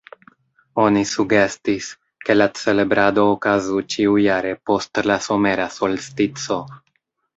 [0.83, 1.89] Oni sugestis,
[2.29, 6.59] ke la celebrado okazu ĉiujare post la somera solstico.